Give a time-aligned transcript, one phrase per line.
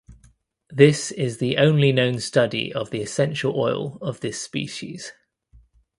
[0.71, 5.11] This is the only known study of the essential oil of this species.